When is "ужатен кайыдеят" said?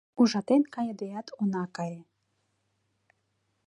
0.19-1.27